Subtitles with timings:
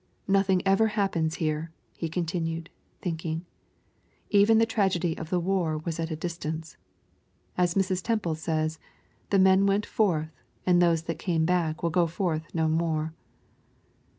[0.27, 2.71] "Nothing ever happens here," he continued,
[3.03, 3.45] thinking.
[4.31, 6.75] "Even the tragedy of the war was at a distance.
[7.55, 8.01] As Mrs.
[8.01, 8.79] Temple says,
[9.29, 10.31] the men went forth,
[10.65, 13.13] and those that came back will go forth no more."